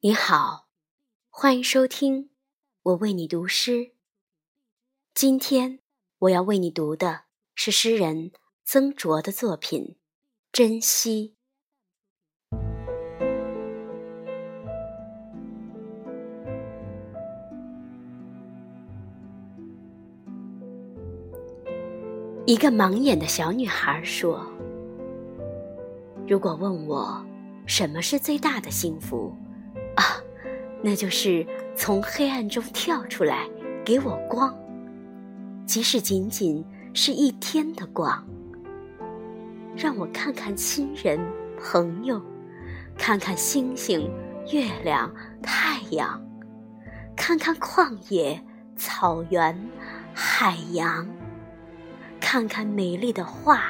[0.00, 0.68] 你好，
[1.28, 2.30] 欢迎收听
[2.82, 3.94] 我为你读诗。
[5.12, 5.80] 今天
[6.20, 7.22] 我要为你读的
[7.56, 8.30] 是诗人
[8.64, 9.82] 曾卓的作品
[10.52, 11.34] 《珍惜》。
[22.46, 24.46] 一个盲眼的小女孩说
[26.28, 27.20] ：“如果问我
[27.66, 29.34] 什么是最大的幸福？”
[30.82, 31.46] 那就是
[31.76, 33.48] 从黑暗中跳出来，
[33.84, 34.56] 给我光，
[35.66, 36.64] 即使仅仅
[36.94, 38.24] 是一天的光，
[39.76, 41.20] 让我看看亲人
[41.60, 42.22] 朋友，
[42.96, 44.10] 看看星星、
[44.52, 46.22] 月亮、太阳，
[47.16, 48.40] 看看旷野、
[48.76, 49.68] 草原、
[50.14, 51.06] 海洋，
[52.20, 53.64] 看看美丽的画，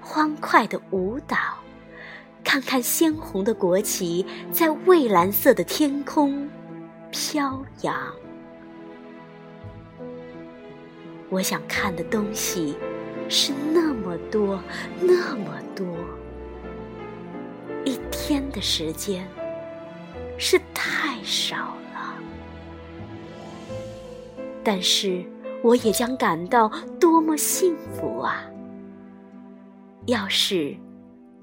[0.00, 1.36] 欢快的舞蹈。
[2.52, 6.50] 看看鲜红的国旗在蔚蓝色的天空
[7.12, 7.96] 飘扬，
[11.28, 12.74] 我想看的东西
[13.28, 14.60] 是那么多，
[15.00, 15.86] 那么多。
[17.84, 19.24] 一天的时间
[20.36, 22.18] 是太少了，
[24.64, 25.24] 但是
[25.62, 28.44] 我也将感到多么幸福啊！
[30.06, 30.76] 要是。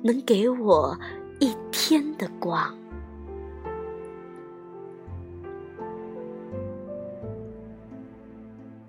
[0.02, 0.98] 能给我
[1.40, 2.76] 一天的光。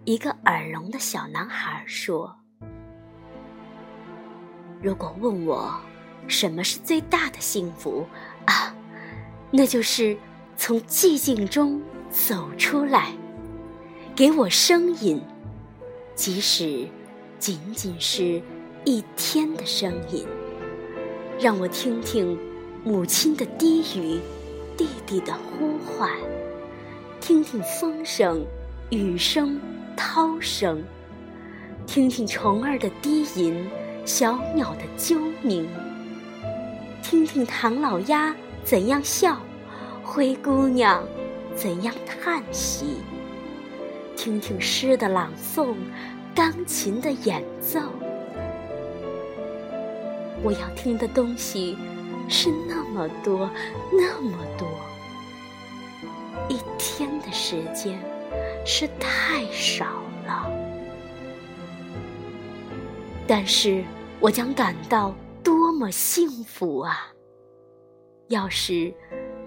[0.05, 2.35] 一个耳聋的小男孩说
[4.83, 5.79] ：“如果问我
[6.27, 8.07] 什么是最大的幸福
[8.47, 8.75] 啊，
[9.51, 10.17] 那就是
[10.57, 13.13] 从寂静中走出来，
[14.17, 15.21] 给我声音，
[16.15, 16.89] 即使
[17.39, 18.43] 仅仅是
[18.87, 20.27] 一天的声音。”
[21.41, 22.37] 让我听听
[22.83, 24.19] 母亲的低语，
[24.77, 26.11] 弟弟的呼唤，
[27.21, 28.45] 听听风声、
[28.91, 29.61] 雨声、
[29.97, 30.83] 涛声，
[31.87, 33.65] 听听虫儿的低吟，
[34.05, 35.69] 小鸟的啾鸣，
[37.05, 38.35] 听听唐老鸭
[38.65, 39.41] 怎样笑，
[40.03, 41.07] 灰姑娘
[41.55, 42.97] 怎样叹息，
[44.17, 45.77] 听听诗的朗诵，
[46.35, 47.81] 钢琴的演奏。
[50.43, 51.77] 我要听的东西
[52.29, 53.51] 是那么多，
[53.93, 54.69] 那么多。
[56.49, 57.99] 一天的时间
[58.65, 59.85] 是太少
[60.27, 60.51] 了，
[63.27, 63.85] 但是
[64.21, 67.13] 我将感到多么幸福啊！
[68.29, 68.95] 要是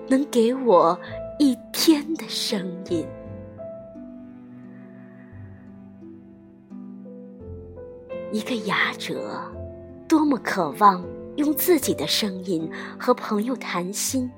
[0.08, 1.00] 能给我
[1.40, 3.08] 一天的声音，
[8.32, 9.52] 一个哑者。
[10.12, 11.02] 多么渴望
[11.38, 14.30] 用自己的声音和朋友谈心，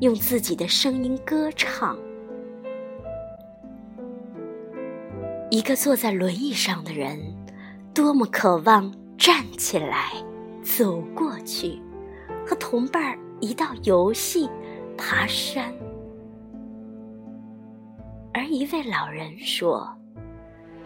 [0.00, 1.96] 用自己的声音歌唱。
[5.50, 7.18] 一个坐在轮椅上的人，
[7.94, 10.12] 多么渴望站起来，
[10.62, 11.80] 走过去，
[12.46, 14.46] 和同伴儿一道游戏、
[14.98, 15.72] 爬山。
[18.34, 19.90] 而一位老人说，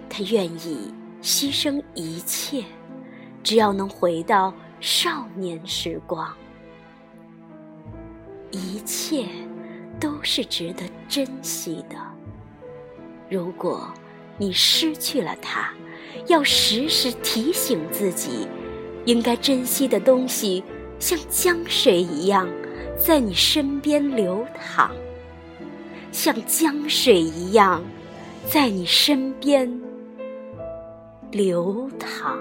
[0.09, 2.65] 他愿意牺牲一切。
[3.43, 6.32] 只要能回到少年时光，
[8.50, 9.26] 一切
[9.99, 11.97] 都是值得珍惜的。
[13.28, 13.88] 如果
[14.37, 15.71] 你失去了它，
[16.26, 18.47] 要时时提醒自己，
[19.04, 20.62] 应该珍惜的东西
[20.99, 22.49] 像江水一样
[22.97, 24.91] 在你身边流淌，
[26.12, 27.82] 像江水一样
[28.47, 29.81] 在你身边
[31.31, 32.38] 流淌。